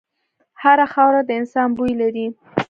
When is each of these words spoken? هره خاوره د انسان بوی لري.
هره 0.61 0.85
خاوره 0.93 1.21
د 1.25 1.29
انسان 1.39 1.69
بوی 1.77 1.93
لري. 2.01 2.27